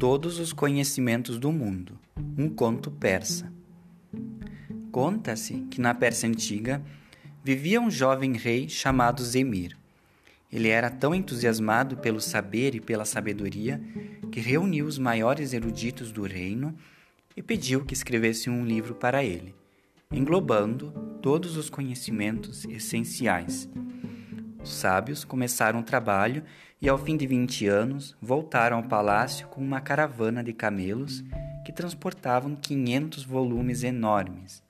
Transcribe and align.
todos 0.00 0.38
os 0.38 0.50
conhecimentos 0.50 1.38
do 1.38 1.52
mundo. 1.52 1.98
Um 2.38 2.48
conto 2.48 2.90
persa. 2.90 3.52
Conta-se 4.90 5.66
que 5.70 5.78
na 5.78 5.92
Pérsia 5.92 6.26
antiga 6.26 6.82
vivia 7.44 7.78
um 7.78 7.90
jovem 7.90 8.32
rei 8.32 8.66
chamado 8.66 9.22
Zemir. 9.22 9.76
Ele 10.50 10.68
era 10.68 10.88
tão 10.88 11.14
entusiasmado 11.14 11.98
pelo 11.98 12.18
saber 12.18 12.74
e 12.74 12.80
pela 12.80 13.04
sabedoria 13.04 13.78
que 14.32 14.40
reuniu 14.40 14.86
os 14.86 14.98
maiores 14.98 15.52
eruditos 15.52 16.10
do 16.10 16.22
reino 16.22 16.74
e 17.36 17.42
pediu 17.42 17.84
que 17.84 17.92
escrevesse 17.92 18.48
um 18.48 18.64
livro 18.64 18.94
para 18.94 19.22
ele, 19.22 19.54
englobando 20.10 20.92
todos 21.20 21.58
os 21.58 21.68
conhecimentos 21.68 22.64
essenciais. 22.64 23.68
Os 24.62 24.74
sábios 24.74 25.24
começaram 25.24 25.80
o 25.80 25.84
trabalho 25.84 26.44
e, 26.80 26.88
ao 26.88 26.98
fim 26.98 27.16
de 27.16 27.26
vinte 27.26 27.66
anos, 27.66 28.16
voltaram 28.20 28.76
ao 28.76 28.82
palácio 28.82 29.48
com 29.48 29.60
uma 29.60 29.80
caravana 29.80 30.44
de 30.44 30.52
camelos 30.52 31.24
que 31.64 31.72
transportavam 31.72 32.54
quinhentos 32.54 33.24
volumes 33.24 33.82
enormes. 33.82 34.62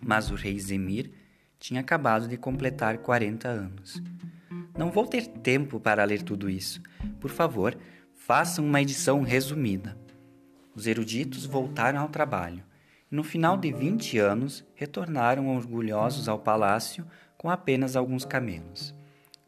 Mas 0.00 0.30
o 0.30 0.34
rei 0.34 0.58
Zemir 0.58 1.10
tinha 1.58 1.80
acabado 1.80 2.28
de 2.28 2.36
completar 2.36 2.98
quarenta 2.98 3.48
anos. 3.48 4.02
Não 4.76 4.90
vou 4.90 5.06
ter 5.06 5.26
tempo 5.26 5.80
para 5.80 6.04
ler 6.04 6.22
tudo 6.22 6.50
isso. 6.50 6.82
Por 7.20 7.30
favor, 7.30 7.76
façam 8.14 8.64
uma 8.64 8.82
edição 8.82 9.22
resumida. 9.22 9.96
Os 10.74 10.86
eruditos 10.86 11.46
voltaram 11.46 12.00
ao 12.00 12.08
trabalho 12.08 12.62
e, 13.10 13.14
no 13.14 13.22
final 13.22 13.56
de 13.56 13.72
vinte 13.72 14.18
anos, 14.18 14.64
retornaram 14.74 15.54
orgulhosos 15.56 16.28
ao 16.28 16.38
palácio 16.38 17.06
com 17.38 17.50
apenas 17.50 17.96
alguns 17.96 18.24
camelos. 18.24 18.94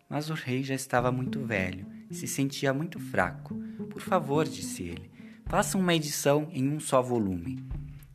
Mas 0.08 0.30
o 0.30 0.34
rei 0.34 0.62
já 0.62 0.74
estava 0.74 1.12
muito 1.12 1.44
velho 1.44 1.86
e 2.10 2.14
se 2.14 2.26
sentia 2.26 2.72
muito 2.72 2.98
fraco. 2.98 3.54
Por 3.90 4.00
favor, 4.00 4.46
disse 4.46 4.82
ele, 4.82 5.10
façam 5.46 5.80
uma 5.80 5.94
edição 5.94 6.48
em 6.52 6.68
um 6.68 6.80
só 6.80 7.02
volume. 7.02 7.62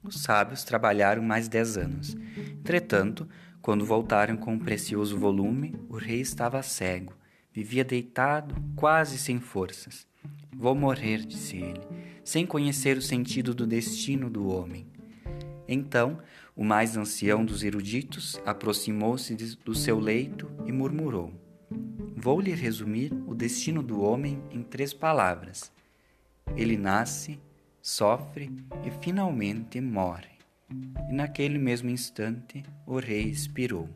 Os 0.04 0.22
sábios 0.22 0.64
trabalharam 0.64 1.22
mais 1.22 1.48
dez 1.48 1.78
anos. 1.78 2.16
Entretanto, 2.60 3.28
quando 3.62 3.86
voltaram 3.86 4.36
com 4.36 4.56
o 4.56 4.60
precioso 4.60 5.18
volume, 5.18 5.76
o 5.88 5.96
rei 5.96 6.20
estava 6.20 6.62
cego, 6.62 7.14
vivia 7.54 7.86
deitado, 7.86 8.56
quase 8.76 9.18
sem 9.18 9.40
forças. 9.40 10.06
Vou 10.52 10.76
morrer, 10.76 11.26
disse 11.26 11.58
ele, 11.58 11.82
sem 12.24 12.46
conhecer 12.46 12.98
o 12.98 13.02
sentido 13.02 13.54
do 13.54 13.66
destino 13.66 14.30
do 14.30 14.48
homem. 14.48 14.88
Então, 15.68 16.20
o 16.56 16.64
mais 16.64 16.98
ancião 16.98 17.46
dos 17.46 17.64
eruditos 17.64 18.40
aproximou-se 18.46 19.34
do 19.64 19.74
seu 19.74 20.00
leito 20.00 20.52
e 20.66 20.72
murmurou: 20.72 21.34
Vou 22.24 22.40
lhe 22.40 22.56
resumir 22.56 23.12
o 23.28 23.36
destino 23.36 23.84
do 23.84 24.02
homem 24.02 24.42
em 24.50 24.64
três 24.64 24.94
palavras. 24.94 25.74
Ele 26.56 26.78
nasce, 26.78 27.38
sofre 27.82 28.50
e 28.86 28.92
finalmente 29.04 29.82
morre. 29.82 30.38
E 31.10 31.12
naquele 31.12 31.58
mesmo 31.58 31.90
instante 31.90 32.64
o 32.88 32.98
rei 32.98 33.24
expirou. 33.24 33.90